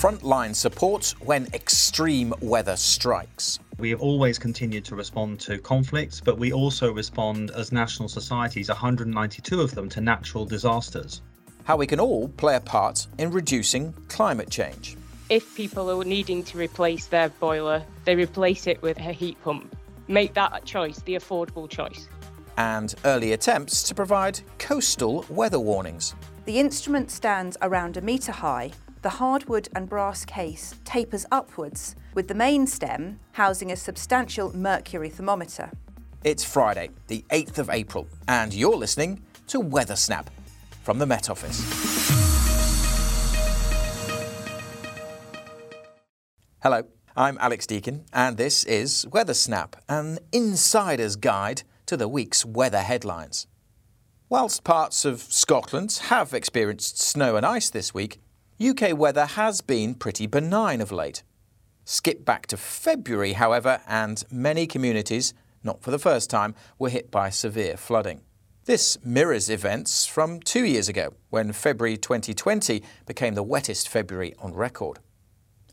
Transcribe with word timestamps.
frontline 0.00 0.56
support 0.56 1.14
when 1.20 1.46
extreme 1.52 2.32
weather 2.40 2.74
strikes. 2.74 3.58
We 3.78 3.90
have 3.90 4.00
always 4.00 4.38
continued 4.38 4.82
to 4.86 4.96
respond 4.96 5.40
to 5.40 5.58
conflicts, 5.58 6.22
but 6.22 6.38
we 6.38 6.54
also 6.54 6.90
respond 6.90 7.50
as 7.50 7.70
national 7.70 8.08
societies, 8.08 8.70
192 8.70 9.60
of 9.60 9.74
them, 9.74 9.90
to 9.90 10.00
natural 10.00 10.46
disasters. 10.46 11.20
How 11.64 11.76
we 11.76 11.86
can 11.86 12.00
all 12.00 12.28
play 12.28 12.56
a 12.56 12.60
part 12.60 13.08
in 13.18 13.30
reducing 13.30 13.92
climate 14.08 14.48
change. 14.48 14.96
If 15.28 15.54
people 15.54 15.90
are 15.90 16.02
needing 16.02 16.44
to 16.44 16.56
replace 16.56 17.04
their 17.04 17.28
boiler, 17.28 17.82
they 18.06 18.16
replace 18.16 18.66
it 18.66 18.80
with 18.80 18.96
a 19.00 19.12
heat 19.12 19.36
pump. 19.44 19.76
Make 20.08 20.32
that 20.32 20.62
a 20.62 20.64
choice, 20.64 21.00
the 21.02 21.16
affordable 21.16 21.68
choice. 21.68 22.08
And 22.56 22.94
early 23.04 23.34
attempts 23.34 23.82
to 23.82 23.94
provide 23.94 24.40
coastal 24.58 25.26
weather 25.28 25.60
warnings. 25.60 26.14
The 26.46 26.58
instrument 26.58 27.10
stands 27.10 27.58
around 27.60 27.98
a 27.98 28.00
metre 28.00 28.32
high. 28.32 28.70
The 29.02 29.08
hardwood 29.08 29.70
and 29.74 29.88
brass 29.88 30.26
case 30.26 30.74
tapers 30.84 31.24
upwards, 31.32 31.96
with 32.12 32.28
the 32.28 32.34
main 32.34 32.66
stem 32.66 33.18
housing 33.32 33.72
a 33.72 33.76
substantial 33.76 34.54
mercury 34.54 35.08
thermometer. 35.08 35.70
It's 36.22 36.44
Friday, 36.44 36.90
the 37.06 37.24
8th 37.30 37.56
of 37.56 37.70
April, 37.70 38.06
and 38.28 38.52
you're 38.52 38.76
listening 38.76 39.22
to 39.46 39.58
Weather 39.58 39.96
Snap 39.96 40.28
from 40.82 40.98
the 40.98 41.06
Met 41.06 41.30
Office. 41.30 41.62
Hello, 46.62 46.82
I'm 47.16 47.38
Alex 47.40 47.66
Deakin, 47.66 48.04
and 48.12 48.36
this 48.36 48.64
is 48.64 49.06
Weather 49.10 49.32
Snap, 49.32 49.76
an 49.88 50.18
insider's 50.30 51.16
guide 51.16 51.62
to 51.86 51.96
the 51.96 52.06
week's 52.06 52.44
weather 52.44 52.82
headlines. 52.82 53.46
Whilst 54.28 54.62
parts 54.62 55.06
of 55.06 55.22
Scotland 55.22 56.02
have 56.08 56.34
experienced 56.34 57.00
snow 57.00 57.36
and 57.36 57.46
ice 57.46 57.70
this 57.70 57.94
week, 57.94 58.20
UK 58.60 58.94
weather 58.94 59.24
has 59.24 59.62
been 59.62 59.94
pretty 59.94 60.26
benign 60.26 60.82
of 60.82 60.92
late. 60.92 61.22
Skip 61.86 62.26
back 62.26 62.46
to 62.48 62.58
February, 62.58 63.32
however, 63.32 63.80
and 63.86 64.22
many 64.30 64.66
communities, 64.66 65.32
not 65.64 65.80
for 65.80 65.90
the 65.90 65.98
first 65.98 66.28
time, 66.28 66.54
were 66.78 66.90
hit 66.90 67.10
by 67.10 67.30
severe 67.30 67.78
flooding. 67.78 68.20
This 68.66 68.98
mirrors 69.02 69.48
events 69.48 70.04
from 70.04 70.40
two 70.40 70.66
years 70.66 70.90
ago, 70.90 71.14
when 71.30 71.52
February 71.52 71.96
2020 71.96 72.82
became 73.06 73.34
the 73.34 73.42
wettest 73.42 73.88
February 73.88 74.34
on 74.38 74.52
record. 74.52 74.98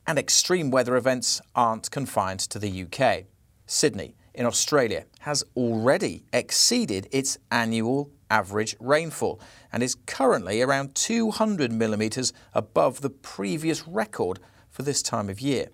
And 0.07 0.17
extreme 0.17 0.71
weather 0.71 0.95
events 0.95 1.41
aren't 1.55 1.91
confined 1.91 2.39
to 2.39 2.57
the 2.57 2.85
UK. 2.85 3.25
Sydney, 3.65 4.15
in 4.33 4.45
Australia, 4.45 5.03
has 5.19 5.43
already 5.57 6.23
exceeded 6.31 7.09
its 7.11 7.37
annual 7.51 8.11
average 8.29 8.75
rainfall 8.79 9.39
and 9.71 9.81
is 9.81 9.95
currently 10.05 10.61
around 10.61 10.95
200 10.95 11.71
millimetres 11.71 12.33
above 12.53 13.01
the 13.01 13.09
previous 13.09 13.87
record 13.87 14.39
for 14.69 14.83
this 14.83 15.01
time 15.01 15.29
of 15.29 15.41
year. 15.41 15.67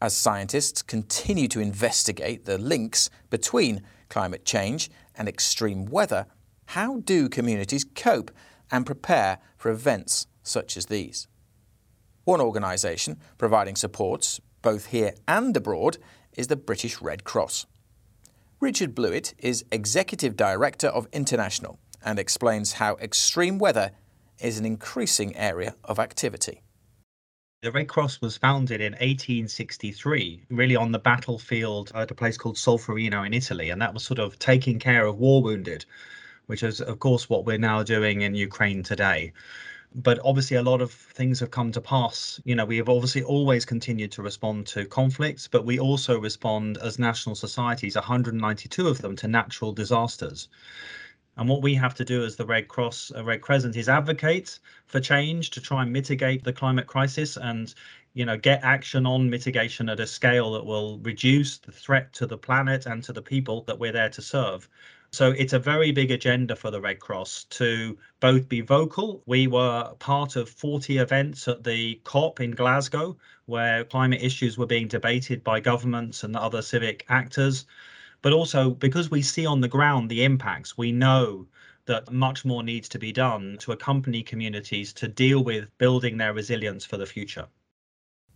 As 0.00 0.16
scientists 0.16 0.82
continue 0.82 1.48
to 1.48 1.60
investigate 1.60 2.44
the 2.44 2.58
links 2.58 3.10
between 3.30 3.82
climate 4.08 4.44
change 4.44 4.90
and 5.14 5.28
extreme 5.28 5.86
weather, 5.86 6.26
how 6.66 7.00
do 7.00 7.28
communities 7.28 7.84
cope 7.84 8.30
and 8.70 8.86
prepare 8.86 9.38
for 9.56 9.70
events 9.70 10.26
such 10.42 10.76
as 10.76 10.86
these? 10.86 11.28
One 12.24 12.40
organisation 12.40 13.18
providing 13.38 13.76
support, 13.76 14.40
both 14.62 14.86
here 14.86 15.14
and 15.28 15.56
abroad, 15.56 15.98
is 16.36 16.48
the 16.48 16.56
British 16.56 17.00
Red 17.00 17.24
Cross. 17.24 17.66
Richard 18.64 18.94
Blewett 18.94 19.34
is 19.38 19.62
Executive 19.70 20.38
Director 20.38 20.86
of 20.86 21.06
International 21.12 21.78
and 22.02 22.18
explains 22.18 22.72
how 22.72 22.96
extreme 22.96 23.58
weather 23.58 23.90
is 24.40 24.58
an 24.58 24.64
increasing 24.64 25.36
area 25.36 25.74
of 25.84 25.98
activity. 25.98 26.62
The 27.60 27.70
Red 27.70 27.88
Cross 27.88 28.22
was 28.22 28.38
founded 28.38 28.80
in 28.80 28.92
1863, 28.92 30.46
really 30.48 30.76
on 30.76 30.92
the 30.92 30.98
battlefield 30.98 31.92
at 31.94 32.10
a 32.10 32.14
place 32.14 32.38
called 32.38 32.56
Solferino 32.56 33.26
in 33.26 33.34
Italy, 33.34 33.68
and 33.68 33.82
that 33.82 33.92
was 33.92 34.02
sort 34.02 34.18
of 34.18 34.38
taking 34.38 34.78
care 34.78 35.04
of 35.04 35.18
war 35.18 35.42
wounded, 35.42 35.84
which 36.46 36.62
is, 36.62 36.80
of 36.80 36.98
course, 37.00 37.28
what 37.28 37.44
we're 37.44 37.58
now 37.58 37.82
doing 37.82 38.22
in 38.22 38.34
Ukraine 38.34 38.82
today 38.82 39.34
but 39.94 40.18
obviously 40.24 40.56
a 40.56 40.62
lot 40.62 40.82
of 40.82 40.90
things 40.90 41.38
have 41.40 41.50
come 41.50 41.70
to 41.72 41.80
pass. 41.80 42.40
You 42.44 42.54
know 42.56 42.64
we 42.64 42.76
have 42.78 42.88
obviously 42.88 43.22
always 43.22 43.64
continued 43.64 44.10
to 44.12 44.22
respond 44.22 44.66
to 44.68 44.86
conflicts 44.86 45.46
but 45.46 45.64
we 45.64 45.78
also 45.78 46.18
respond 46.18 46.78
as 46.78 46.98
national 46.98 47.36
societies 47.36 47.94
192 47.94 48.88
of 48.88 49.00
them 49.02 49.14
to 49.16 49.28
natural 49.28 49.72
disasters. 49.72 50.48
And 51.36 51.48
what 51.48 51.62
we 51.62 51.74
have 51.74 51.94
to 51.96 52.04
do 52.04 52.24
as 52.24 52.36
the 52.36 52.46
red 52.46 52.68
cross 52.68 53.12
uh, 53.14 53.24
red 53.24 53.40
crescent 53.40 53.76
is 53.76 53.88
advocate 53.88 54.58
for 54.86 55.00
change 55.00 55.50
to 55.50 55.60
try 55.60 55.82
and 55.82 55.92
mitigate 55.92 56.44
the 56.44 56.52
climate 56.52 56.86
crisis 56.86 57.36
and 57.36 57.72
you 58.14 58.24
know 58.24 58.36
get 58.36 58.64
action 58.64 59.06
on 59.06 59.30
mitigation 59.30 59.88
at 59.88 60.00
a 60.00 60.06
scale 60.06 60.52
that 60.52 60.66
will 60.66 60.98
reduce 61.00 61.58
the 61.58 61.72
threat 61.72 62.12
to 62.14 62.26
the 62.26 62.38
planet 62.38 62.86
and 62.86 63.04
to 63.04 63.12
the 63.12 63.22
people 63.22 63.62
that 63.62 63.78
we're 63.78 63.92
there 63.92 64.10
to 64.10 64.22
serve 64.22 64.68
so 65.14 65.30
it's 65.30 65.52
a 65.52 65.58
very 65.58 65.92
big 65.92 66.10
agenda 66.10 66.56
for 66.56 66.70
the 66.70 66.80
Red 66.80 66.98
Cross 66.98 67.44
to 67.50 67.96
both 68.18 68.48
be 68.48 68.60
vocal. 68.60 69.22
We 69.26 69.46
were 69.46 69.94
part 70.00 70.34
of 70.34 70.48
40 70.48 70.98
events 70.98 71.46
at 71.46 71.62
the 71.62 72.00
COP 72.02 72.40
in 72.40 72.50
Glasgow, 72.50 73.16
where 73.46 73.84
climate 73.84 74.22
issues 74.22 74.58
were 74.58 74.66
being 74.66 74.88
debated 74.88 75.44
by 75.44 75.60
governments 75.60 76.24
and 76.24 76.36
other 76.36 76.62
civic 76.62 77.04
actors. 77.08 77.64
But 78.22 78.32
also 78.32 78.70
because 78.70 79.10
we 79.10 79.22
see 79.22 79.46
on 79.46 79.60
the 79.60 79.68
ground 79.68 80.10
the 80.10 80.24
impacts, 80.24 80.76
we 80.76 80.90
know 80.90 81.46
that 81.86 82.10
much 82.10 82.44
more 82.44 82.64
needs 82.64 82.88
to 82.88 82.98
be 82.98 83.12
done 83.12 83.56
to 83.60 83.72
accompany 83.72 84.22
communities 84.22 84.92
to 84.94 85.06
deal 85.06 85.44
with 85.44 85.68
building 85.78 86.16
their 86.16 86.34
resilience 86.34 86.84
for 86.84 86.96
the 86.96 87.06
future. 87.06 87.46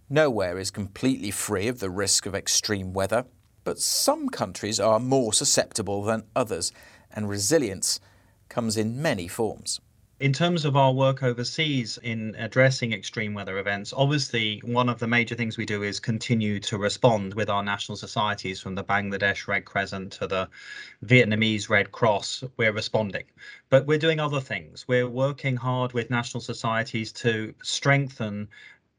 Nowhere 0.08 0.58
is 0.58 0.70
completely 0.70 1.30
free 1.30 1.66
of 1.66 1.80
the 1.80 1.90
risk 1.90 2.24
of 2.24 2.34
extreme 2.34 2.92
weather 2.92 3.24
but 3.68 3.78
some 3.78 4.30
countries 4.30 4.80
are 4.80 4.98
more 4.98 5.30
susceptible 5.30 6.02
than 6.02 6.24
others, 6.34 6.72
and 7.12 7.28
resilience 7.28 8.00
comes 8.48 8.78
in 8.78 9.02
many 9.02 9.28
forms. 9.28 9.78
In 10.20 10.32
terms 10.32 10.64
of 10.64 10.74
our 10.74 10.90
work 10.90 11.22
overseas 11.22 11.98
in 12.02 12.34
addressing 12.38 12.94
extreme 12.94 13.34
weather 13.34 13.58
events, 13.58 13.92
obviously 13.94 14.62
one 14.64 14.88
of 14.88 14.98
the 15.00 15.06
major 15.06 15.34
things 15.34 15.58
we 15.58 15.66
do 15.66 15.82
is 15.82 16.00
continue 16.00 16.58
to 16.60 16.78
respond 16.78 17.34
with 17.34 17.50
our 17.50 17.62
national 17.62 17.96
societies 17.96 18.58
from 18.58 18.74
the 18.74 18.84
Bangladesh 18.84 19.46
Red 19.46 19.66
Crescent 19.66 20.12
to 20.12 20.26
the 20.26 20.48
Vietnamese 21.04 21.68
Red 21.68 21.92
Cross. 21.92 22.44
We're 22.56 22.72
responding. 22.72 23.24
But 23.68 23.84
we're 23.84 23.98
doing 23.98 24.18
other 24.18 24.40
things. 24.40 24.88
We're 24.88 25.10
working 25.10 25.56
hard 25.56 25.92
with 25.92 26.08
national 26.08 26.40
societies 26.40 27.12
to 27.24 27.54
strengthen 27.62 28.48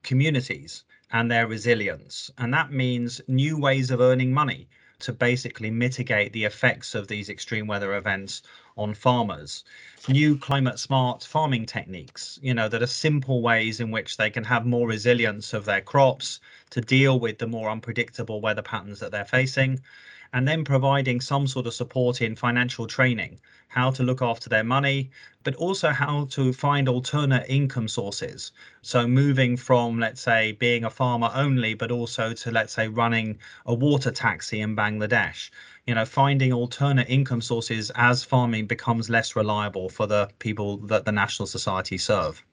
communities 0.03 0.83
and 1.11 1.29
their 1.29 1.47
resilience. 1.47 2.31
And 2.37 2.53
that 2.53 2.71
means 2.71 3.21
new 3.27 3.57
ways 3.57 3.91
of 3.91 4.01
earning 4.01 4.33
money 4.33 4.67
to 4.99 5.13
basically 5.13 5.71
mitigate 5.71 6.33
the 6.33 6.43
effects 6.43 6.93
of 6.93 7.07
these 7.07 7.29
extreme 7.29 7.67
weather 7.67 7.95
events 7.95 8.41
on 8.77 8.93
farmers. 8.93 9.63
New 10.07 10.37
climate 10.37 10.77
smart 10.79 11.23
farming 11.23 11.65
techniques, 11.65 12.37
you 12.41 12.53
know, 12.53 12.67
that 12.67 12.81
are 12.81 12.87
simple 12.87 13.41
ways 13.41 13.79
in 13.79 13.91
which 13.91 14.17
they 14.17 14.29
can 14.29 14.43
have 14.43 14.65
more 14.65 14.87
resilience 14.87 15.53
of 15.53 15.65
their 15.65 15.81
crops 15.81 16.39
to 16.71 16.81
deal 16.81 17.19
with 17.19 17.37
the 17.37 17.47
more 17.47 17.69
unpredictable 17.69 18.41
weather 18.41 18.61
patterns 18.61 18.99
that 18.99 19.11
they're 19.11 19.25
facing 19.25 19.79
and 20.33 20.47
then 20.47 20.63
providing 20.63 21.19
some 21.19 21.47
sort 21.47 21.67
of 21.67 21.73
support 21.73 22.21
in 22.21 22.35
financial 22.35 22.85
training, 22.85 23.39
how 23.67 23.89
to 23.91 24.03
look 24.03 24.21
after 24.21 24.49
their 24.49 24.63
money, 24.63 25.09
but 25.43 25.55
also 25.55 25.89
how 25.89 26.25
to 26.25 26.53
find 26.53 26.87
alternate 26.87 27.45
income 27.49 27.87
sources. 27.87 28.51
So 28.81 29.07
moving 29.07 29.57
from, 29.57 29.99
let's 29.99 30.21
say, 30.21 30.51
being 30.53 30.83
a 30.83 30.89
farmer 30.89 31.31
only, 31.33 31.73
but 31.73 31.91
also 31.91 32.33
to, 32.33 32.51
let's 32.51 32.73
say, 32.73 32.87
running 32.87 33.39
a 33.65 33.73
water 33.73 34.11
taxi 34.11 34.61
in 34.61 34.75
Bangladesh. 34.75 35.49
You 35.87 35.95
know, 35.95 36.05
finding 36.05 36.53
alternate 36.53 37.09
income 37.09 37.41
sources 37.41 37.91
as 37.95 38.23
farming 38.23 38.67
becomes 38.67 39.09
less 39.09 39.35
reliable 39.35 39.89
for 39.89 40.05
the 40.05 40.29
people 40.39 40.77
that 40.87 41.05
the 41.05 41.11
National 41.11 41.47
Society 41.47 41.97
serve. 41.97 42.43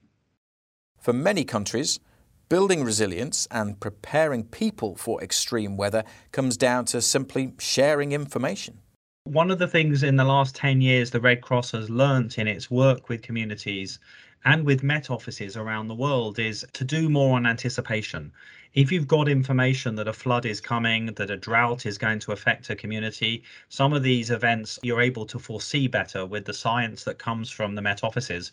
For 1.01 1.13
many 1.13 1.45
countries, 1.45 2.01
Building 2.49 2.85
resilience 2.85 3.49
and 3.51 3.81
preparing 3.81 4.45
people 4.45 4.95
for 4.95 5.21
extreme 5.21 5.77
weather 5.77 6.05
comes 6.31 6.57
down 6.57 6.85
to 6.85 7.03
simply 7.03 7.53
sharing 7.59 8.13
information. 8.13 8.79
One 9.25 9.51
of 9.51 9.59
the 9.59 9.67
things 9.67 10.05
in 10.05 10.15
the 10.15 10.25
last 10.25 10.55
10 10.55 10.81
years 10.81 11.11
the 11.11 11.21
Red 11.21 11.43
Cross 11.43 11.73
has 11.73 11.91
learnt 11.91 12.39
in 12.39 12.47
its 12.47 12.71
work 12.71 13.09
with 13.09 13.23
communities 13.23 13.99
and 14.45 14.65
with 14.65 14.85
Met 14.85 15.11
offices 15.11 15.57
around 15.57 15.89
the 15.89 15.97
world 15.97 16.39
is 16.39 16.65
to 16.75 16.85
do 16.85 17.09
more 17.09 17.35
on 17.35 17.47
anticipation 17.47 18.31
if 18.77 18.93
you've 18.93 19.09
got 19.09 19.27
information 19.27 19.95
that 19.95 20.07
a 20.07 20.13
flood 20.13 20.45
is 20.45 20.61
coming, 20.61 21.07
that 21.15 21.31
a 21.31 21.37
drought 21.37 21.87
is 21.87 21.97
going 21.97 22.19
to 22.19 22.33
affect 22.33 22.69
a 22.69 22.77
community, 22.77 23.43
some 23.71 23.95
of 23.95 24.03
these 24.03 24.31
events 24.31 24.79
you're 24.83 25.01
able 25.01 25.25
to 25.25 25.39
foresee 25.39 25.89
better 25.89 26.27
with 26.27 26.45
the 26.45 26.53
science 26.53 27.03
that 27.05 27.19
comes 27.19 27.51
from 27.51 27.75
the 27.75 27.81
Met 27.81 28.05
offices. 28.05 28.51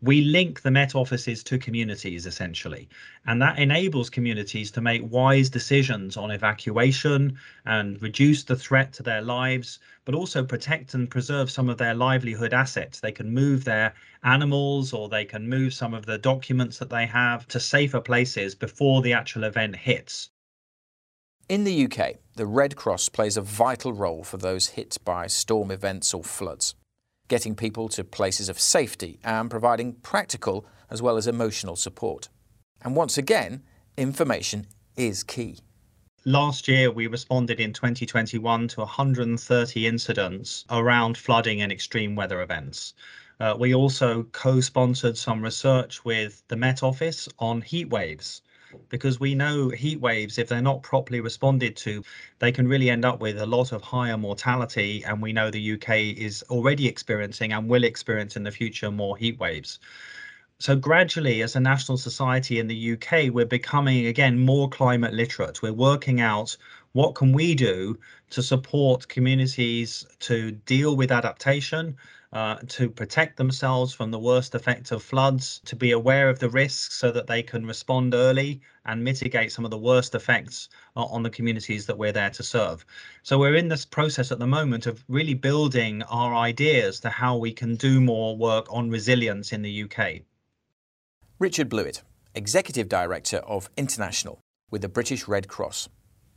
We 0.00 0.22
link 0.22 0.62
the 0.62 0.70
Met 0.70 0.94
offices 0.94 1.42
to 1.44 1.58
communities 1.58 2.24
essentially, 2.24 2.88
and 3.26 3.40
that 3.42 3.58
enables 3.58 4.08
communities 4.08 4.70
to 4.70 4.80
make 4.80 5.02
wise 5.10 5.50
decisions 5.50 6.16
on 6.16 6.30
evacuation 6.30 7.36
and 7.66 8.00
reduce 8.00 8.44
the 8.44 8.56
threat 8.56 8.94
to 8.94 9.02
their 9.02 9.20
lives, 9.20 9.78
but 10.06 10.14
also 10.14 10.42
protect 10.42 10.94
and 10.94 11.10
preserve 11.10 11.50
some 11.50 11.68
of 11.68 11.76
their 11.76 11.94
livelihood 11.94 12.54
assets. 12.54 13.00
They 13.00 13.12
can 13.12 13.34
move 13.34 13.64
their 13.64 13.92
animals 14.22 14.92
or 14.92 15.08
they 15.08 15.24
can 15.24 15.48
move 15.48 15.74
some 15.74 15.92
of 15.92 16.06
the 16.06 16.16
documents 16.16 16.78
that 16.78 16.90
they 16.90 17.06
have 17.06 17.46
to 17.48 17.60
safer 17.60 18.00
places 18.00 18.54
before 18.54 19.02
the 19.02 19.12
actual 19.12 19.44
event 19.44 19.65
hits. 19.74 20.30
In 21.48 21.64
the 21.64 21.84
UK, 21.84 22.16
the 22.34 22.46
Red 22.46 22.74
Cross 22.74 23.10
plays 23.10 23.36
a 23.36 23.40
vital 23.40 23.92
role 23.92 24.24
for 24.24 24.36
those 24.36 24.70
hit 24.70 24.98
by 25.04 25.28
storm 25.28 25.70
events 25.70 26.12
or 26.12 26.24
floods, 26.24 26.74
getting 27.28 27.54
people 27.54 27.88
to 27.90 28.02
places 28.02 28.48
of 28.48 28.58
safety 28.58 29.20
and 29.22 29.48
providing 29.48 29.92
practical 29.94 30.66
as 30.90 31.00
well 31.00 31.16
as 31.16 31.26
emotional 31.26 31.76
support. 31.76 32.28
And 32.82 32.96
once 32.96 33.16
again, 33.16 33.62
information 33.96 34.66
is 34.96 35.22
key. 35.22 35.58
Last 36.24 36.66
year, 36.66 36.90
we 36.90 37.06
responded 37.06 37.60
in 37.60 37.72
2021 37.72 38.66
to 38.68 38.80
130 38.80 39.86
incidents 39.86 40.64
around 40.68 41.16
flooding 41.16 41.62
and 41.62 41.70
extreme 41.70 42.16
weather 42.16 42.42
events. 42.42 42.94
Uh, 43.38 43.54
we 43.56 43.72
also 43.72 44.24
co 44.32 44.60
sponsored 44.60 45.16
some 45.16 45.42
research 45.42 46.04
with 46.04 46.42
the 46.48 46.56
Met 46.56 46.82
Office 46.82 47.28
on 47.38 47.60
heat 47.60 47.88
waves 47.90 48.42
because 48.88 49.20
we 49.20 49.34
know 49.34 49.68
heat 49.68 50.00
waves, 50.00 50.38
if 50.38 50.48
they're 50.48 50.62
not 50.62 50.82
properly 50.82 51.20
responded 51.20 51.76
to, 51.76 52.02
they 52.38 52.52
can 52.52 52.68
really 52.68 52.90
end 52.90 53.04
up 53.04 53.20
with 53.20 53.38
a 53.38 53.46
lot 53.46 53.72
of 53.72 53.82
higher 53.82 54.16
mortality. 54.16 55.04
And 55.04 55.20
we 55.22 55.32
know 55.32 55.50
the 55.50 55.72
UK 55.74 55.90
is 56.18 56.42
already 56.50 56.86
experiencing 56.88 57.52
and 57.52 57.68
will 57.68 57.84
experience 57.84 58.36
in 58.36 58.42
the 58.42 58.50
future 58.50 58.90
more 58.90 59.16
heat 59.16 59.38
waves 59.38 59.78
so 60.58 60.74
gradually 60.74 61.42
as 61.42 61.54
a 61.54 61.60
national 61.60 61.98
society 61.98 62.58
in 62.58 62.66
the 62.66 62.92
UK 62.92 63.30
we're 63.30 63.44
becoming 63.44 64.06
again 64.06 64.38
more 64.38 64.68
climate 64.70 65.12
literate 65.12 65.60
we're 65.60 65.72
working 65.72 66.20
out 66.20 66.56
what 66.92 67.14
can 67.14 67.32
we 67.32 67.54
do 67.54 67.98
to 68.30 68.42
support 68.42 69.06
communities 69.08 70.06
to 70.18 70.52
deal 70.52 70.96
with 70.96 71.12
adaptation 71.12 71.94
uh, 72.36 72.58
to 72.68 72.90
protect 72.90 73.38
themselves 73.38 73.94
from 73.94 74.10
the 74.10 74.18
worst 74.18 74.54
effects 74.54 74.92
of 74.92 75.02
floods 75.02 75.62
to 75.64 75.74
be 75.74 75.92
aware 75.92 76.28
of 76.28 76.38
the 76.38 76.50
risks 76.50 76.94
so 76.94 77.10
that 77.10 77.26
they 77.26 77.42
can 77.42 77.64
respond 77.64 78.12
early 78.12 78.60
and 78.84 79.02
mitigate 79.02 79.50
some 79.50 79.64
of 79.64 79.70
the 79.70 79.78
worst 79.78 80.14
effects 80.14 80.68
on 80.96 81.22
the 81.22 81.30
communities 81.30 81.86
that 81.86 81.96
we're 81.96 82.12
there 82.12 82.28
to 82.28 82.42
serve 82.42 82.84
so 83.22 83.38
we're 83.38 83.54
in 83.54 83.68
this 83.68 83.86
process 83.86 84.30
at 84.30 84.38
the 84.38 84.46
moment 84.46 84.86
of 84.86 85.02
really 85.08 85.32
building 85.32 86.02
our 86.10 86.34
ideas 86.34 87.00
to 87.00 87.08
how 87.08 87.38
we 87.38 87.50
can 87.50 87.74
do 87.74 88.02
more 88.02 88.36
work 88.36 88.66
on 88.68 88.90
resilience 88.90 89.50
in 89.54 89.62
the 89.62 89.84
UK 89.84 90.20
Richard 91.38 91.70
Blewett, 91.70 92.02
Executive 92.34 92.86
Director 92.86 93.38
of 93.38 93.70
International 93.78 94.40
with 94.70 94.82
the 94.82 94.90
British 94.90 95.26
Red 95.26 95.48
Cross. 95.48 95.88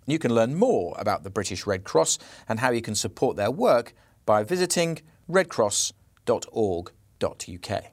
You 0.06 0.18
can 0.18 0.34
learn 0.34 0.56
more 0.56 0.96
about 0.98 1.24
the 1.24 1.30
British 1.30 1.68
Red 1.68 1.84
Cross 1.84 2.20
and 2.48 2.62
how 2.62 2.72
you 2.72 2.82
can 2.82 2.96
support 2.96 3.36
their 3.36 3.52
work 3.52 3.94
by 4.26 4.44
visiting 4.44 5.00
redcross.org.uk. 5.30 7.84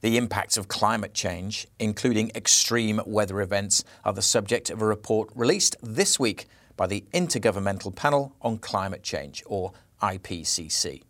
The 0.00 0.16
impacts 0.16 0.56
of 0.56 0.66
climate 0.66 1.14
change, 1.14 1.68
including 1.78 2.32
extreme 2.34 3.00
weather 3.06 3.40
events, 3.40 3.84
are 4.04 4.12
the 4.12 4.20
subject 4.20 4.68
of 4.68 4.82
a 4.82 4.86
report 4.86 5.30
released 5.36 5.76
this 5.80 6.18
week 6.18 6.46
by 6.76 6.88
the 6.88 7.04
Intergovernmental 7.12 7.94
Panel 7.94 8.34
on 8.42 8.58
Climate 8.58 9.04
Change, 9.04 9.44
or 9.46 9.72
IPCC. 10.02 11.04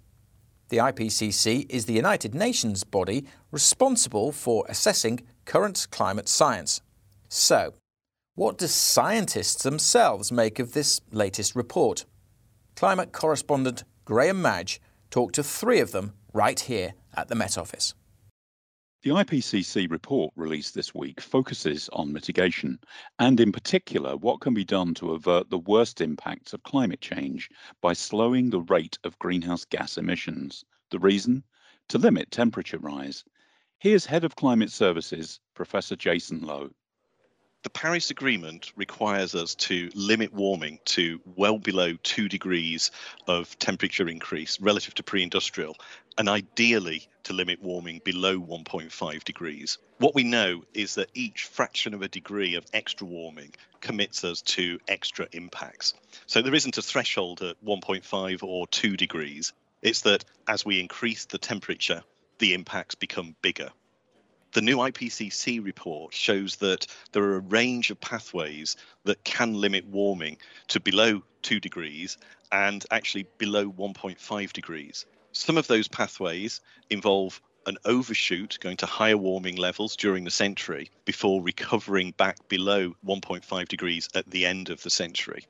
The 0.69 0.77
IPCC 0.77 1.65
is 1.71 1.87
the 1.87 1.95
United 1.95 2.35
Nations 2.35 2.85
body 2.85 3.25
responsible 3.51 4.31
for 4.31 4.67
assessing 4.69 5.23
current 5.47 5.87
climate 5.91 6.29
science. 6.29 6.83
So, 7.29 7.73
what 8.35 8.57
do 8.57 8.67
scientists 8.67 9.63
themselves 9.63 10.33
make 10.33 10.59
of 10.59 10.73
this 10.73 11.03
latest 11.11 11.55
report? 11.55 12.07
Climate 12.75 13.13
correspondent 13.13 13.85
Graham 14.07 14.41
Madge 14.41 14.81
talked 15.11 15.35
to 15.35 15.43
three 15.43 15.81
of 15.81 15.93
them 15.93 16.15
right 16.33 16.59
here 16.59 16.95
at 17.15 17.29
the 17.29 17.35
Met 17.35 17.59
Office. 17.59 17.93
The 19.03 19.11
IPCC 19.11 19.91
report 19.91 20.33
released 20.35 20.75
this 20.75 20.95
week 20.95 21.21
focuses 21.21 21.91
on 21.93 22.13
mitigation, 22.13 22.79
and 23.19 23.39
in 23.39 23.53
particular, 23.53 24.17
what 24.17 24.41
can 24.41 24.55
be 24.55 24.65
done 24.65 24.95
to 24.95 25.13
avert 25.13 25.51
the 25.51 25.59
worst 25.59 26.01
impacts 26.01 26.55
of 26.55 26.63
climate 26.63 27.03
change 27.03 27.51
by 27.83 27.93
slowing 27.93 28.49
the 28.49 28.63
rate 28.63 28.99
of 29.05 29.19
greenhouse 29.19 29.67
gas 29.67 29.99
emissions. 29.99 30.65
The 30.91 31.01
reason? 31.01 31.45
To 31.89 31.99
limit 31.99 32.31
temperature 32.31 32.79
rise. 32.79 33.25
Here's 33.79 34.07
Head 34.07 34.25
of 34.25 34.37
Climate 34.37 34.71
Services, 34.71 35.41
Professor 35.55 35.97
Jason 35.97 36.41
Lowe. 36.43 36.71
The 37.63 37.71
Paris 37.71 38.11
Agreement 38.11 38.73
requires 38.75 39.37
us 39.37 39.55
to 39.55 39.89
limit 39.95 40.33
warming 40.33 40.81
to 40.87 41.21
well 41.37 41.59
below 41.59 41.95
two 42.03 42.29
degrees 42.29 42.91
of 43.29 43.57
temperature 43.61 44.09
increase 44.09 44.61
relative 44.61 44.95
to 44.97 45.05
pre 45.05 45.23
industrial, 45.23 45.77
and 46.19 46.29
ideally 46.29 47.07
to 47.23 47.33
limit 47.33 47.63
warming 47.63 48.01
below 48.05 48.37
1.5 48.37 49.23
degrees. 49.23 49.79
What 49.99 50.13
we 50.13 50.25
know 50.25 50.65
is 50.75 50.97
that 50.97 51.11
each 51.15 51.45
fraction 51.45 51.95
of 51.95 52.03
a 52.03 52.09
degree 52.09 52.57
of 52.57 52.67
extra 52.73 53.07
warming 53.07 53.55
commits 53.81 54.25
us 54.25 54.43
to 54.43 54.81
extra 54.89 55.29
impacts. 55.31 55.95
So 56.27 56.43
there 56.43 56.57
isn't 56.57 56.79
a 56.79 56.83
threshold 56.83 57.43
at 57.43 57.65
1.5 57.65 58.43
or 58.43 58.67
2 58.67 58.97
degrees. 58.97 59.53
It's 59.83 60.01
that 60.01 60.25
as 60.49 60.65
we 60.65 60.81
increase 60.81 61.27
the 61.27 61.39
temperature, 61.39 62.03
the 62.39 62.55
impacts 62.55 62.97
become 62.97 63.37
bigger. 63.41 63.71
The 64.53 64.61
new 64.61 64.77
IPCC 64.77 65.65
report 65.65 66.13
shows 66.13 66.57
that 66.57 66.87
there 67.13 67.23
are 67.23 67.37
a 67.37 67.41
range 67.41 67.91
of 67.91 67.99
pathways 68.03 68.77
that 69.05 69.25
can 69.25 69.55
limit 69.55 69.87
warming 69.87 70.37
to 70.69 70.79
below 70.79 71.23
2 71.41 71.59
degrees 71.59 72.19
and 72.51 72.85
actually 72.91 73.27
below 73.39 73.73
1.5 73.73 74.53
degrees. 74.53 75.07
Some 75.33 75.57
of 75.57 75.69
those 75.69 75.89
pathways 75.89 76.61
involve 76.91 77.41
an 77.65 77.79
overshoot 77.87 78.59
going 78.61 78.77
to 78.77 78.87
higher 78.87 79.17
warming 79.17 79.57
levels 79.57 79.97
during 79.97 80.25
the 80.25 80.31
century 80.31 80.91
before 81.07 81.43
recovering 81.43 82.11
back 82.11 82.47
below 82.49 82.95
1.5 83.07 83.69
degrees 83.69 84.11
at 84.15 84.31
the 84.31 84.45
end 84.45 84.69
of 84.69 84.83
the 84.83 84.91
century. 84.91 85.47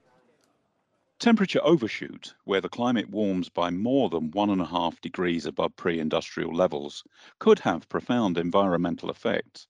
Temperature 1.23 1.61
overshoot, 1.63 2.35
where 2.43 2.61
the 2.61 2.69
climate 2.69 3.09
warms 3.09 3.49
by 3.49 3.71
more 3.71 4.11
than 4.11 4.33
one 4.33 4.51
and 4.51 4.61
a 4.61 4.67
half 4.67 5.01
degrees 5.01 5.47
above 5.47 5.77
pre 5.77 6.01
industrial 6.01 6.53
levels, 6.53 7.05
could 7.39 7.61
have 7.61 7.89
profound 7.89 8.37
environmental 8.37 9.09
effects. 9.09 9.69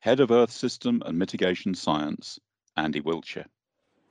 Head 0.00 0.18
of 0.18 0.30
Earth 0.30 0.50
System 0.50 1.02
and 1.04 1.18
Mitigation 1.18 1.74
Science, 1.74 2.38
Andy 2.74 3.00
Wiltshire. 3.00 3.44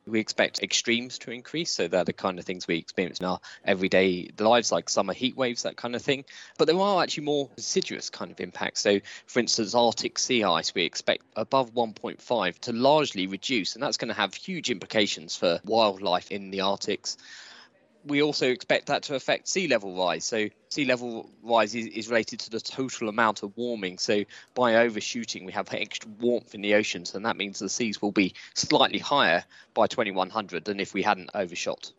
We 0.05 0.19
expect 0.19 0.61
extremes 0.61 1.17
to 1.19 1.31
increase, 1.31 1.71
so 1.71 1.87
they're 1.87 2.03
the 2.03 2.13
kind 2.13 2.39
of 2.39 2.45
things 2.45 2.67
we 2.67 2.77
experience 2.77 3.19
in 3.19 3.25
our 3.25 3.39
everyday 3.63 4.29
lives, 4.39 4.71
like 4.71 4.89
summer 4.89 5.13
heat 5.13 5.37
waves, 5.37 5.63
that 5.63 5.77
kind 5.77 5.95
of 5.95 6.01
thing. 6.01 6.25
But 6.57 6.65
there 6.65 6.79
are 6.79 7.01
actually 7.01 7.23
more 7.23 7.49
deciduous 7.55 8.09
kind 8.09 8.31
of 8.31 8.39
impacts. 8.39 8.81
So, 8.81 8.99
for 9.27 9.39
instance, 9.39 9.75
Arctic 9.75 10.19
sea 10.19 10.43
ice, 10.43 10.73
we 10.75 10.83
expect 10.83 11.23
above 11.35 11.73
1.5 11.73 12.59
to 12.59 12.73
largely 12.73 13.27
reduce, 13.27 13.75
and 13.75 13.83
that's 13.83 13.97
going 13.97 14.09
to 14.09 14.13
have 14.13 14.33
huge 14.33 14.69
implications 14.69 15.35
for 15.35 15.59
wildlife 15.63 16.31
in 16.31 16.51
the 16.51 16.61
Arctics 16.61 17.17
we 18.05 18.21
also 18.21 18.47
expect 18.47 18.87
that 18.87 19.03
to 19.03 19.15
affect 19.15 19.47
sea 19.47 19.67
level 19.67 19.95
rise. 19.95 20.25
So 20.25 20.49
sea 20.69 20.85
level 20.85 21.29
rise 21.41 21.73
is, 21.75 21.87
is, 21.87 22.07
related 22.09 22.39
to 22.41 22.49
the 22.49 22.59
total 22.59 23.09
amount 23.09 23.43
of 23.43 23.55
warming. 23.55 23.97
So 23.97 24.23
by 24.55 24.75
overshooting, 24.75 25.45
we 25.45 25.51
have 25.53 25.73
extra 25.73 26.09
warmth 26.19 26.53
in 26.53 26.61
the 26.61 26.75
oceans, 26.75 27.15
and 27.15 27.25
that 27.25 27.37
means 27.37 27.59
the 27.59 27.69
seas 27.69 28.01
will 28.01 28.11
be 28.11 28.33
slightly 28.53 28.99
higher 28.99 29.43
by 29.73 29.87
2100 29.87 30.65
than 30.65 30.79
if 30.79 30.93
we 30.93 31.01
hadn't 31.01 31.31
overshot. 31.33 31.91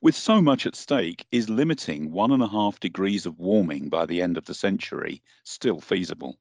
With 0.00 0.14
so 0.14 0.42
much 0.42 0.66
at 0.66 0.76
stake, 0.76 1.26
is 1.32 1.48
limiting 1.48 2.12
one 2.12 2.30
and 2.30 2.42
a 2.42 2.48
half 2.48 2.78
degrees 2.80 3.26
of 3.26 3.38
warming 3.38 3.88
by 3.88 4.06
the 4.06 4.22
end 4.22 4.36
of 4.36 4.44
the 4.44 4.54
century 4.54 5.22
still 5.42 5.80
feasible? 5.80 6.38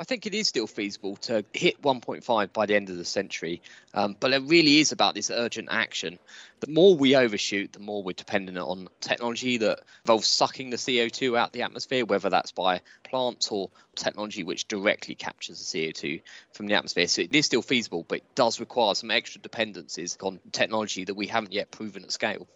I 0.00 0.04
think 0.04 0.24
it 0.24 0.32
is 0.32 0.48
still 0.48 0.66
feasible 0.66 1.16
to 1.16 1.44
hit 1.52 1.82
1.5 1.82 2.52
by 2.54 2.64
the 2.64 2.74
end 2.74 2.88
of 2.88 2.96
the 2.96 3.04
century, 3.04 3.60
um, 3.92 4.16
but 4.18 4.32
it 4.32 4.42
really 4.46 4.78
is 4.78 4.92
about 4.92 5.14
this 5.14 5.30
urgent 5.30 5.68
action. 5.70 6.18
The 6.60 6.70
more 6.70 6.96
we 6.96 7.16
overshoot, 7.16 7.74
the 7.74 7.80
more 7.80 8.02
we're 8.02 8.14
dependent 8.14 8.56
on 8.56 8.88
technology 9.02 9.58
that 9.58 9.80
involves 10.02 10.26
sucking 10.26 10.70
the 10.70 10.78
CO2 10.78 11.36
out 11.36 11.48
of 11.48 11.52
the 11.52 11.60
atmosphere, 11.60 12.06
whether 12.06 12.30
that's 12.30 12.50
by 12.50 12.80
plants 13.04 13.48
or 13.48 13.68
technology 13.94 14.42
which 14.42 14.66
directly 14.68 15.14
captures 15.14 15.58
the 15.70 15.92
CO2 15.92 16.22
from 16.54 16.66
the 16.66 16.74
atmosphere. 16.76 17.06
So 17.06 17.20
it 17.20 17.34
is 17.34 17.44
still 17.44 17.60
feasible, 17.60 18.06
but 18.08 18.20
it 18.20 18.34
does 18.34 18.58
require 18.58 18.94
some 18.94 19.10
extra 19.10 19.42
dependencies 19.42 20.16
on 20.22 20.40
technology 20.50 21.04
that 21.04 21.14
we 21.14 21.26
haven't 21.26 21.52
yet 21.52 21.70
proven 21.70 22.04
at 22.04 22.10
scale. 22.10 22.48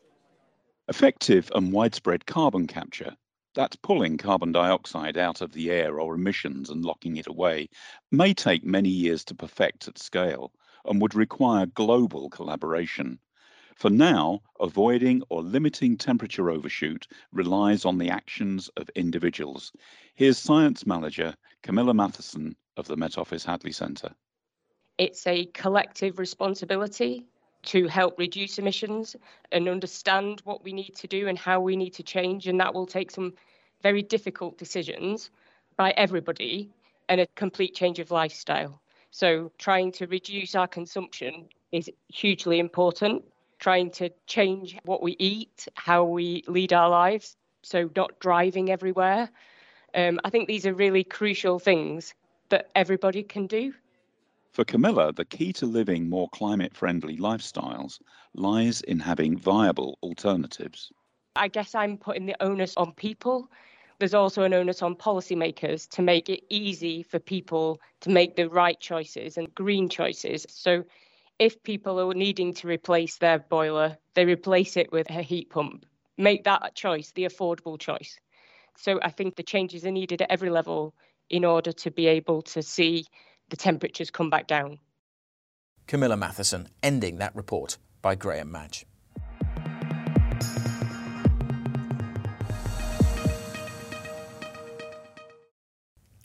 Effective 0.88 1.50
and 1.54 1.72
widespread 1.72 2.24
carbon 2.24 2.66
capture 2.66 3.18
that's 3.54 3.76
pulling 3.76 4.18
carbon 4.18 4.52
dioxide 4.52 5.16
out 5.16 5.40
of 5.40 5.52
the 5.52 5.70
air 5.70 6.00
or 6.00 6.14
emissions 6.14 6.70
and 6.70 6.84
locking 6.84 7.16
it 7.16 7.26
away, 7.26 7.68
may 8.10 8.34
take 8.34 8.64
many 8.64 8.88
years 8.88 9.24
to 9.24 9.34
perfect 9.34 9.88
at 9.88 9.98
scale 9.98 10.52
and 10.84 11.00
would 11.00 11.14
require 11.14 11.66
global 11.66 12.28
collaboration. 12.28 13.18
For 13.76 13.90
now, 13.90 14.40
avoiding 14.60 15.22
or 15.30 15.42
limiting 15.42 15.96
temperature 15.96 16.50
overshoot 16.50 17.08
relies 17.32 17.84
on 17.84 17.98
the 17.98 18.10
actions 18.10 18.68
of 18.76 18.88
individuals. 18.90 19.72
Here's 20.14 20.38
Science 20.38 20.86
Manager 20.86 21.34
Camilla 21.62 21.92
Mathison 21.92 22.54
of 22.76 22.86
the 22.86 22.96
Met 22.96 23.18
Office 23.18 23.44
Hadley 23.44 23.72
Centre. 23.72 24.14
It's 24.96 25.26
a 25.26 25.46
collective 25.46 26.18
responsibility 26.18 27.26
to 27.66 27.88
help 27.88 28.18
reduce 28.18 28.58
emissions 28.58 29.16
and 29.52 29.68
understand 29.68 30.40
what 30.44 30.64
we 30.64 30.72
need 30.72 30.94
to 30.96 31.06
do 31.06 31.28
and 31.28 31.38
how 31.38 31.60
we 31.60 31.76
need 31.76 31.94
to 31.94 32.02
change. 32.02 32.46
And 32.46 32.60
that 32.60 32.74
will 32.74 32.86
take 32.86 33.10
some 33.10 33.34
very 33.82 34.02
difficult 34.02 34.58
decisions 34.58 35.30
by 35.76 35.90
everybody 35.96 36.70
and 37.08 37.20
a 37.20 37.26
complete 37.34 37.74
change 37.74 37.98
of 37.98 38.10
lifestyle. 38.10 38.80
So, 39.10 39.52
trying 39.58 39.92
to 39.92 40.06
reduce 40.06 40.54
our 40.54 40.66
consumption 40.66 41.48
is 41.70 41.90
hugely 42.08 42.58
important. 42.58 43.24
Trying 43.58 43.90
to 43.92 44.10
change 44.26 44.76
what 44.84 45.02
we 45.02 45.16
eat, 45.18 45.68
how 45.74 46.04
we 46.04 46.42
lead 46.48 46.72
our 46.72 46.88
lives, 46.88 47.36
so 47.62 47.88
not 47.94 48.18
driving 48.18 48.70
everywhere. 48.70 49.30
Um, 49.94 50.18
I 50.24 50.30
think 50.30 50.48
these 50.48 50.66
are 50.66 50.74
really 50.74 51.04
crucial 51.04 51.58
things 51.58 52.14
that 52.48 52.70
everybody 52.74 53.22
can 53.22 53.46
do. 53.46 53.72
For 54.54 54.64
Camilla, 54.64 55.12
the 55.12 55.24
key 55.24 55.52
to 55.54 55.66
living 55.66 56.08
more 56.08 56.28
climate 56.28 56.76
friendly 56.76 57.16
lifestyles 57.16 57.98
lies 58.34 58.82
in 58.82 59.00
having 59.00 59.36
viable 59.36 59.98
alternatives. 60.00 60.92
I 61.34 61.48
guess 61.48 61.74
I'm 61.74 61.98
putting 61.98 62.26
the 62.26 62.40
onus 62.40 62.76
on 62.76 62.92
people. 62.92 63.50
There's 63.98 64.14
also 64.14 64.44
an 64.44 64.54
onus 64.54 64.80
on 64.80 64.94
policymakers 64.94 65.88
to 65.88 66.02
make 66.02 66.28
it 66.28 66.44
easy 66.50 67.02
for 67.02 67.18
people 67.18 67.80
to 68.02 68.10
make 68.10 68.36
the 68.36 68.48
right 68.48 68.78
choices 68.78 69.38
and 69.38 69.52
green 69.56 69.88
choices. 69.88 70.46
So, 70.48 70.84
if 71.40 71.60
people 71.64 71.98
are 71.98 72.14
needing 72.14 72.54
to 72.54 72.68
replace 72.68 73.16
their 73.16 73.40
boiler, 73.40 73.98
they 74.14 74.24
replace 74.24 74.76
it 74.76 74.92
with 74.92 75.10
a 75.10 75.22
heat 75.22 75.50
pump. 75.50 75.84
Make 76.16 76.44
that 76.44 76.64
a 76.64 76.70
choice, 76.70 77.10
the 77.10 77.24
affordable 77.24 77.76
choice. 77.76 78.20
So, 78.76 79.00
I 79.02 79.10
think 79.10 79.34
the 79.34 79.42
changes 79.42 79.84
are 79.84 79.90
needed 79.90 80.22
at 80.22 80.30
every 80.30 80.50
level 80.50 80.94
in 81.28 81.44
order 81.44 81.72
to 81.72 81.90
be 81.90 82.06
able 82.06 82.42
to 82.42 82.62
see 82.62 83.06
the 83.50 83.56
temperatures 83.56 84.10
come 84.10 84.30
back 84.30 84.46
down. 84.46 84.78
Camilla 85.86 86.16
Mathison 86.16 86.68
ending 86.82 87.18
that 87.18 87.34
report 87.36 87.78
by 88.02 88.14
Graham 88.14 88.50
Madge. 88.50 88.86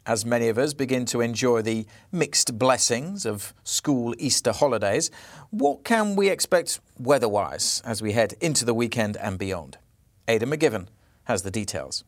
As 0.06 0.26
many 0.26 0.48
of 0.48 0.58
us 0.58 0.74
begin 0.74 1.06
to 1.06 1.22
enjoy 1.22 1.62
the 1.62 1.86
mixed 2.12 2.58
blessings 2.58 3.28
of 3.28 3.54
school 3.64 4.16
Easter 4.18 4.52
holidays, 4.52 5.12
what 5.52 5.84
can 5.84 6.16
we 6.16 6.30
expect 6.30 6.80
weather-wise 6.98 7.84
as 7.86 8.02
we 8.02 8.14
head 8.14 8.34
into 8.42 8.66
the 8.66 8.74
weekend 8.74 9.18
and 9.18 9.38
beyond? 9.38 9.78
Aidan 10.28 10.50
McGivern 10.50 10.88
has 11.26 11.44
the 11.44 11.52
details. 11.52 12.06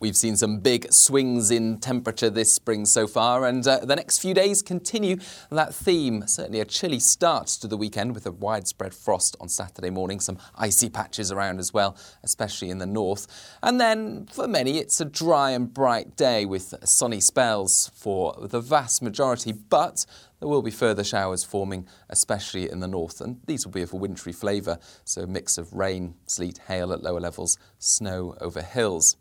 We've 0.00 0.16
seen 0.16 0.34
some 0.34 0.60
big 0.60 0.90
swings 0.90 1.50
in 1.50 1.76
temperature 1.76 2.30
this 2.30 2.54
spring 2.54 2.86
so 2.86 3.06
far, 3.06 3.44
and 3.44 3.66
uh, 3.66 3.80
the 3.80 3.94
next 3.94 4.20
few 4.20 4.32
days 4.32 4.62
continue 4.62 5.18
that 5.50 5.74
theme. 5.74 6.26
Certainly 6.26 6.60
a 6.60 6.64
chilly 6.64 6.98
start 6.98 7.48
to 7.48 7.68
the 7.68 7.76
weekend 7.76 8.14
with 8.14 8.24
a 8.24 8.30
widespread 8.30 8.94
frost 8.94 9.36
on 9.40 9.50
Saturday 9.50 9.90
morning, 9.90 10.18
some 10.18 10.38
icy 10.54 10.88
patches 10.88 11.30
around 11.30 11.58
as 11.58 11.74
well, 11.74 11.98
especially 12.22 12.70
in 12.70 12.78
the 12.78 12.86
north. 12.86 13.26
And 13.62 13.78
then 13.78 14.24
for 14.32 14.48
many, 14.48 14.78
it's 14.78 15.02
a 15.02 15.04
dry 15.04 15.50
and 15.50 15.70
bright 15.70 16.16
day 16.16 16.46
with 16.46 16.72
sunny 16.82 17.20
spells 17.20 17.90
for 17.94 18.34
the 18.40 18.62
vast 18.62 19.02
majority, 19.02 19.52
but 19.52 20.06
there 20.38 20.48
will 20.48 20.62
be 20.62 20.70
further 20.70 21.04
showers 21.04 21.44
forming, 21.44 21.86
especially 22.08 22.70
in 22.70 22.80
the 22.80 22.88
north, 22.88 23.20
and 23.20 23.42
these 23.44 23.66
will 23.66 23.72
be 23.72 23.82
of 23.82 23.92
a 23.92 23.96
wintry 23.96 24.32
flavour, 24.32 24.78
so 25.04 25.24
a 25.24 25.26
mix 25.26 25.58
of 25.58 25.74
rain, 25.74 26.14
sleet, 26.24 26.56
hail 26.68 26.90
at 26.90 27.02
lower 27.02 27.20
levels, 27.20 27.58
snow 27.78 28.34
over 28.40 28.62
hills. 28.62 29.18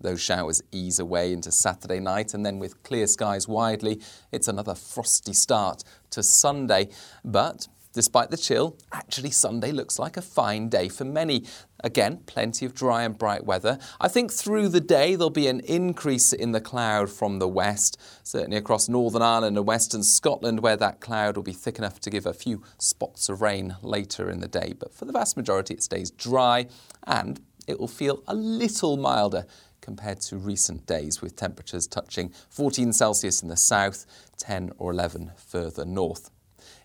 Those 0.00 0.20
showers 0.20 0.62
ease 0.72 0.98
away 0.98 1.32
into 1.32 1.52
Saturday 1.52 2.00
night, 2.00 2.34
and 2.34 2.44
then 2.44 2.58
with 2.58 2.82
clear 2.82 3.06
skies 3.06 3.46
widely, 3.46 4.00
it's 4.32 4.48
another 4.48 4.74
frosty 4.74 5.32
start 5.32 5.84
to 6.10 6.22
Sunday. 6.22 6.88
But 7.24 7.68
despite 7.92 8.30
the 8.30 8.36
chill, 8.36 8.76
actually 8.92 9.30
Sunday 9.30 9.72
looks 9.72 9.98
like 9.98 10.16
a 10.16 10.22
fine 10.22 10.68
day 10.68 10.88
for 10.88 11.04
many. 11.04 11.44
Again, 11.82 12.18
plenty 12.26 12.66
of 12.66 12.74
dry 12.74 13.02
and 13.02 13.18
bright 13.18 13.44
weather. 13.44 13.78
I 14.00 14.08
think 14.08 14.32
through 14.32 14.68
the 14.68 14.80
day 14.80 15.16
there'll 15.16 15.30
be 15.30 15.48
an 15.48 15.60
increase 15.60 16.32
in 16.32 16.52
the 16.52 16.60
cloud 16.60 17.10
from 17.10 17.38
the 17.38 17.48
west, 17.48 17.98
certainly 18.22 18.56
across 18.56 18.88
Northern 18.88 19.22
Ireland 19.22 19.56
and 19.56 19.66
western 19.66 20.02
Scotland, 20.02 20.60
where 20.60 20.76
that 20.76 21.00
cloud 21.00 21.36
will 21.36 21.42
be 21.42 21.52
thick 21.52 21.78
enough 21.78 22.00
to 22.00 22.10
give 22.10 22.26
a 22.26 22.34
few 22.34 22.62
spots 22.78 23.28
of 23.28 23.42
rain 23.42 23.76
later 23.82 24.30
in 24.30 24.40
the 24.40 24.48
day. 24.48 24.74
But 24.78 24.94
for 24.94 25.04
the 25.04 25.12
vast 25.12 25.36
majority, 25.36 25.74
it 25.74 25.82
stays 25.82 26.10
dry 26.10 26.66
and 27.06 27.40
it 27.66 27.78
will 27.78 27.88
feel 27.88 28.22
a 28.26 28.34
little 28.34 28.96
milder 28.96 29.46
compared 29.90 30.20
to 30.20 30.36
recent 30.36 30.86
days, 30.86 31.20
with 31.20 31.34
temperatures 31.34 31.88
touching 31.88 32.32
14 32.48 32.92
Celsius 32.92 33.42
in 33.42 33.48
the 33.48 33.56
south, 33.56 34.06
10 34.38 34.70
or 34.78 34.92
11 34.92 35.32
further 35.36 35.84
north. 35.84 36.30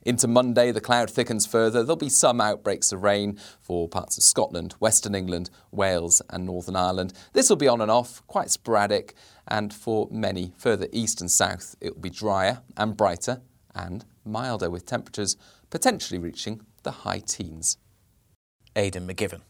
Into 0.02 0.28
Monday, 0.28 0.72
the 0.72 0.82
cloud 0.82 1.12
thickens 1.12 1.46
further. 1.46 1.84
There'll 1.84 1.98
be 1.98 2.10
some 2.10 2.42
outbreaks 2.42 2.92
of 2.92 3.04
rain 3.04 3.38
for 3.62 3.88
parts 3.88 4.18
of 4.18 4.24
Scotland, 4.24 4.74
Western 4.80 5.14
England, 5.14 5.52
Wales, 5.70 6.20
and 6.32 6.48
Northern 6.48 6.76
Ireland. 6.76 7.14
This 7.34 7.48
will 7.48 7.58
be 7.58 7.68
on 7.68 7.80
and 7.80 7.92
off, 7.92 8.26
quite 8.26 8.50
sporadic, 8.50 9.14
and 9.48 9.72
for 9.72 10.08
many 10.10 10.54
further 10.58 10.88
east 10.92 11.22
and 11.22 11.30
south, 11.30 11.76
it 11.80 11.94
will 11.94 12.02
be 12.02 12.10
drier 12.10 12.64
and 12.76 12.98
brighter 12.98 13.42
and 13.76 14.04
milder, 14.24 14.72
with 14.72 14.88
temperatures 14.88 15.38
potentially 15.70 16.20
reaching 16.20 16.62
the 16.82 17.06
high 17.06 17.20
teens. 17.20 17.78
Aidan 18.76 19.08
McGivern. 19.08 19.42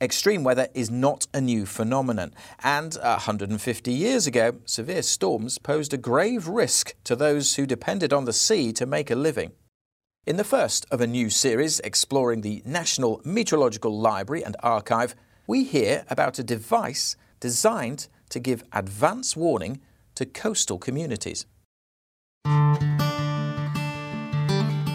Extreme 0.00 0.44
weather 0.44 0.68
is 0.74 0.92
not 0.92 1.26
a 1.34 1.40
new 1.40 1.66
phenomenon, 1.66 2.32
and 2.62 2.94
150 2.94 3.92
years 3.92 4.28
ago, 4.28 4.52
severe 4.64 5.02
storms 5.02 5.58
posed 5.58 5.92
a 5.92 5.96
grave 5.96 6.46
risk 6.46 6.94
to 7.02 7.16
those 7.16 7.56
who 7.56 7.66
depended 7.66 8.12
on 8.12 8.24
the 8.24 8.32
sea 8.32 8.72
to 8.74 8.86
make 8.86 9.10
a 9.10 9.16
living. 9.16 9.50
In 10.24 10.36
the 10.36 10.44
first 10.44 10.86
of 10.92 11.00
a 11.00 11.06
new 11.06 11.30
series 11.30 11.80
exploring 11.80 12.42
the 12.42 12.62
National 12.64 13.20
Meteorological 13.24 13.98
Library 13.98 14.44
and 14.44 14.56
Archive, 14.62 15.16
we 15.48 15.64
hear 15.64 16.04
about 16.08 16.38
a 16.38 16.44
device 16.44 17.16
designed 17.40 18.06
to 18.28 18.38
give 18.38 18.62
advance 18.72 19.36
warning 19.36 19.80
to 20.14 20.24
coastal 20.26 20.78
communities. 20.78 21.44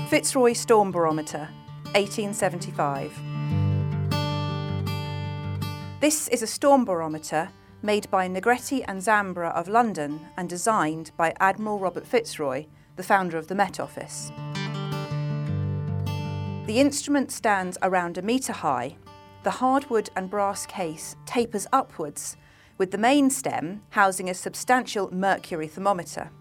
Fitzroy 0.10 0.54
Storm 0.54 0.92
Barometer, 0.92 1.50
1875. 1.92 3.33
This 6.04 6.28
is 6.28 6.42
a 6.42 6.48
storm 6.48 6.84
barometer 6.84 7.48
made 7.82 8.12
by 8.12 8.28
Negretti 8.28 8.84
and 8.90 9.00
Zambra 9.00 9.54
of 9.54 9.70
London 9.70 10.20
and 10.36 10.50
designed 10.50 11.12
by 11.16 11.34
Admiral 11.40 11.80
Robert 11.80 12.06
Fitzroy, 12.06 12.66
the 12.98 13.04
founder 13.04 13.38
of 13.38 13.48
the 13.48 13.56
Met 13.56 13.80
Office. 13.80 14.30
The 16.68 16.82
instrument 16.82 17.32
stands 17.32 17.78
around 17.82 18.18
a 18.18 18.22
metre 18.22 18.52
high. 18.52 18.98
The 19.44 19.52
hardwood 19.52 20.10
and 20.14 20.30
brass 20.30 20.66
case 20.66 21.16
tapers 21.26 21.68
upwards, 21.72 22.36
with 22.78 22.92
the 22.92 22.98
main 22.98 23.30
stem 23.30 23.84
housing 23.92 24.30
a 24.30 24.34
substantial 24.34 25.10
mercury 25.10 25.70
thermometer. 25.70 26.32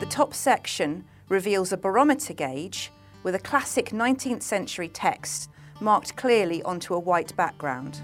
The 0.00 0.06
top 0.08 0.32
section 0.32 1.04
reveals 1.28 1.70
a 1.70 1.76
barometer 1.76 2.32
gauge 2.32 2.90
with 3.22 3.34
a 3.34 3.38
classic 3.38 3.90
19th 3.90 4.42
century 4.42 4.88
text 4.88 5.50
marked 5.80 6.16
clearly 6.16 6.62
onto 6.62 6.94
a 6.94 6.98
white 6.98 7.34
background. 7.36 8.00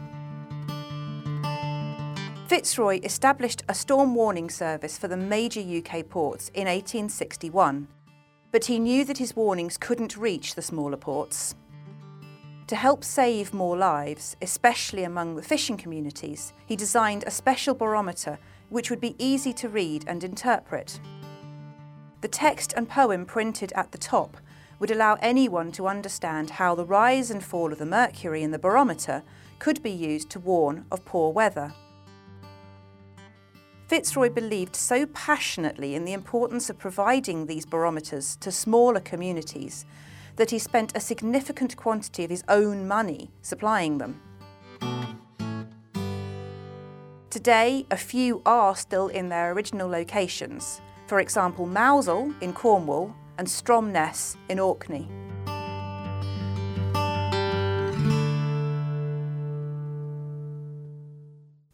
Fitzroy 2.46 3.00
established 3.02 3.62
a 3.68 3.74
storm 3.74 4.14
warning 4.14 4.50
service 4.50 4.98
for 4.98 5.08
the 5.08 5.16
major 5.16 5.60
UK 5.60 6.08
ports 6.08 6.50
in 6.50 6.66
1861, 6.66 7.88
but 8.50 8.66
he 8.66 8.78
knew 8.78 9.04
that 9.06 9.18
his 9.18 9.34
warnings 9.34 9.78
couldn't 9.78 10.16
reach 10.16 10.54
the 10.54 10.60
smaller 10.60 10.98
ports. 10.98 11.54
To 12.66 12.76
help 12.76 13.04
save 13.04 13.54
more 13.54 13.76
lives, 13.76 14.36
especially 14.40 15.04
among 15.04 15.36
the 15.36 15.42
fishing 15.42 15.76
communities, 15.76 16.52
he 16.66 16.76
designed 16.76 17.24
a 17.26 17.30
special 17.30 17.74
barometer 17.74 18.38
which 18.68 18.88
would 18.90 19.00
be 19.00 19.16
easy 19.18 19.52
to 19.54 19.68
read 19.68 20.04
and 20.06 20.24
interpret. 20.24 21.00
The 22.22 22.28
text 22.28 22.72
and 22.76 22.88
poem 22.88 23.26
printed 23.26 23.72
at 23.74 23.92
the 23.92 23.98
top 23.98 24.36
would 24.82 24.90
allow 24.90 25.16
anyone 25.22 25.70
to 25.70 25.86
understand 25.86 26.50
how 26.50 26.74
the 26.74 26.84
rise 26.84 27.30
and 27.30 27.44
fall 27.44 27.70
of 27.70 27.78
the 27.78 27.86
mercury 27.86 28.42
in 28.42 28.50
the 28.50 28.58
barometer 28.58 29.22
could 29.60 29.80
be 29.80 29.92
used 29.92 30.28
to 30.28 30.40
warn 30.40 30.84
of 30.90 31.04
poor 31.04 31.32
weather. 31.32 31.72
Fitzroy 33.86 34.28
believed 34.28 34.74
so 34.74 35.06
passionately 35.06 35.94
in 35.94 36.04
the 36.04 36.12
importance 36.12 36.68
of 36.68 36.80
providing 36.80 37.46
these 37.46 37.64
barometers 37.64 38.34
to 38.40 38.50
smaller 38.50 38.98
communities 38.98 39.84
that 40.34 40.50
he 40.50 40.58
spent 40.58 40.96
a 40.96 41.00
significant 41.00 41.76
quantity 41.76 42.24
of 42.24 42.30
his 42.30 42.42
own 42.48 42.88
money 42.88 43.30
supplying 43.40 43.98
them. 43.98 44.20
Today, 47.30 47.86
a 47.88 47.96
few 47.96 48.42
are 48.44 48.74
still 48.74 49.06
in 49.06 49.28
their 49.28 49.52
original 49.52 49.88
locations, 49.88 50.80
for 51.06 51.20
example, 51.20 51.66
Mousehole 51.66 52.34
in 52.40 52.52
Cornwall 52.52 53.14
and 53.42 53.48
Stromness 53.48 54.36
in 54.48 54.60
Orkney. 54.60 55.08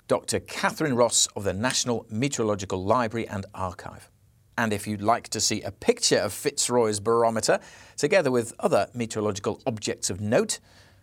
Dr. 0.07 0.41
Catherine 0.41 0.97
Ross 0.97 1.29
of 1.37 1.45
the 1.45 1.53
National 1.53 2.07
Meteorological 2.09 2.83
Library 2.83 3.29
and 3.29 3.45
Archive. 3.55 4.09
And 4.57 4.73
if 4.73 4.87
you'd 4.87 5.03
like 5.03 5.29
to 5.29 5.41
see 5.41 5.61
a 5.61 5.71
picture 5.71 6.17
of 6.17 6.33
Fitzroy's 6.33 7.01
barometer, 7.01 7.61
together 7.99 8.31
with 8.31 8.55
other 8.61 8.89
meteorological 8.95 9.61
objects 9.67 10.09
of 10.09 10.23
note, 10.23 10.61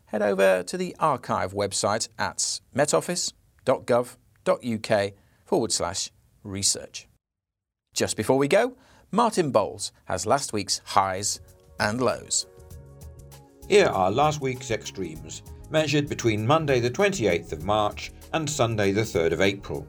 head 0.08 0.24
over 0.24 0.64
to 0.64 0.78
the 0.78 0.96
archive 1.00 1.54
website 1.54 2.10
at 2.18 2.60
metoffice.gov.uk 2.76 5.14
forward 5.46 5.72
slash 5.72 6.12
research. 6.44 7.08
Just 7.94 8.18
before 8.18 8.40
we 8.40 8.48
go, 8.48 8.76
Martin 9.16 9.50
Bowles 9.50 9.94
has 10.04 10.26
last 10.26 10.52
week's 10.52 10.82
highs 10.84 11.40
and 11.80 12.02
lows. 12.02 12.48
Here 13.70 13.88
are 13.88 14.12
last 14.12 14.42
week's 14.42 14.72
extremes, 14.72 15.42
measured 15.70 16.10
between 16.10 16.46
Monday 16.46 16.82
the 16.82 16.92
28th 16.92 17.54
of 17.54 17.64
March 17.64 18.12
and 18.34 18.50
Sunday 18.50 18.92
the 18.92 19.04
3rd 19.04 19.32
of 19.32 19.40
April. 19.40 19.88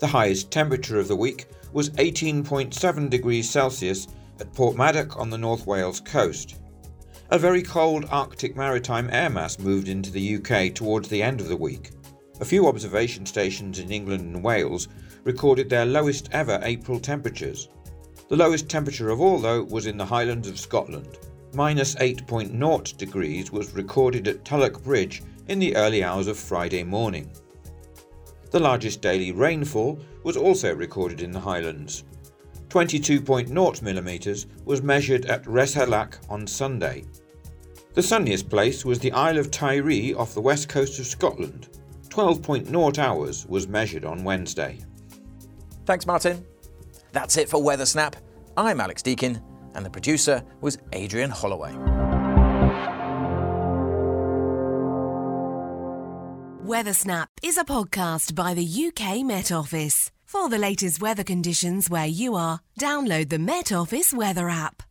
The 0.00 0.08
highest 0.08 0.50
temperature 0.50 0.98
of 0.98 1.08
the 1.08 1.16
week 1.16 1.46
was 1.72 1.88
18.7 1.92 3.08
degrees 3.08 3.48
Celsius 3.48 4.08
at 4.38 4.52
Porthmadog 4.52 5.18
on 5.18 5.30
the 5.30 5.38
North 5.38 5.66
Wales 5.66 6.00
coast. 6.00 6.56
A 7.30 7.38
very 7.38 7.62
cold 7.62 8.04
Arctic 8.10 8.54
maritime 8.56 9.08
air 9.10 9.30
mass 9.30 9.58
moved 9.58 9.88
into 9.88 10.10
the 10.10 10.36
UK 10.36 10.74
towards 10.74 11.08
the 11.08 11.22
end 11.22 11.40
of 11.40 11.48
the 11.48 11.56
week. 11.56 11.92
A 12.40 12.44
few 12.44 12.68
observation 12.68 13.24
stations 13.24 13.78
in 13.78 13.90
England 13.90 14.34
and 14.34 14.44
Wales 14.44 14.88
recorded 15.24 15.70
their 15.70 15.86
lowest 15.86 16.28
ever 16.32 16.60
April 16.62 17.00
temperatures. 17.00 17.70
The 18.28 18.36
lowest 18.36 18.68
temperature 18.68 19.08
of 19.08 19.20
all, 19.20 19.38
though, 19.38 19.62
was 19.62 19.86
in 19.86 19.96
the 19.96 20.04
Highlands 20.04 20.48
of 20.48 20.60
Scotland. 20.60 21.18
Minus 21.54 21.94
8.0 21.94 22.96
degrees 22.98 23.50
was 23.50 23.72
recorded 23.72 24.28
at 24.28 24.44
Tulloch 24.44 24.84
Bridge 24.84 25.22
in 25.48 25.58
the 25.58 25.74
early 25.76 26.04
hours 26.04 26.26
of 26.26 26.38
Friday 26.38 26.82
morning. 26.82 27.30
The 28.50 28.60
largest 28.60 29.00
daily 29.00 29.32
rainfall 29.32 29.98
was 30.24 30.36
also 30.36 30.74
recorded 30.74 31.22
in 31.22 31.32
the 31.32 31.40
Highlands. 31.40 32.04
22.0 32.68 33.82
millimetres 33.82 34.46
was 34.66 34.82
measured 34.82 35.24
at 35.24 35.46
Rheshellach 35.46 36.18
on 36.28 36.46
Sunday. 36.46 37.04
The 37.94 38.02
sunniest 38.02 38.50
place 38.50 38.84
was 38.84 38.98
the 38.98 39.12
Isle 39.12 39.38
of 39.38 39.50
Tiree 39.50 40.14
off 40.14 40.34
the 40.34 40.40
west 40.42 40.68
coast 40.68 40.98
of 40.98 41.06
Scotland. 41.06 41.68
12.0 42.10 42.98
hours 42.98 43.46
was 43.46 43.68
measured 43.68 44.04
on 44.04 44.22
Wednesday. 44.22 44.78
Thanks, 45.86 46.06
Martin. 46.06 46.44
That's 47.18 47.36
it 47.36 47.48
for 47.48 47.60
Weather 47.60 47.84
Snap. 47.84 48.14
I'm 48.56 48.80
Alex 48.80 49.02
Deakin, 49.02 49.42
and 49.74 49.84
the 49.84 49.90
producer 49.90 50.40
was 50.60 50.78
Adrian 50.92 51.30
Holloway. 51.30 51.72
Weathersnap 56.64 57.26
is 57.42 57.58
a 57.58 57.64
podcast 57.64 58.36
by 58.36 58.54
the 58.54 58.64
UK 58.64 59.24
Met 59.24 59.50
Office. 59.50 60.12
For 60.26 60.48
the 60.48 60.58
latest 60.58 61.02
weather 61.02 61.24
conditions 61.24 61.90
where 61.90 62.06
you 62.06 62.36
are, 62.36 62.60
download 62.78 63.30
the 63.30 63.40
Met 63.40 63.72
Office 63.72 64.14
weather 64.14 64.48
app. 64.48 64.87